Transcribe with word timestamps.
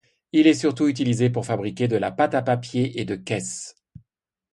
Il 0.31 0.47
est 0.47 0.55
surtout 0.55 0.87
utilisé 0.87 1.29
pour 1.29 1.45
fabriquer 1.45 1.87
de 1.87 1.95
la 1.95 2.09
pâte 2.11 2.33
à 2.33 2.41
papier 2.41 2.99
et 2.99 3.05
de 3.05 3.13
caisses. 3.15 3.75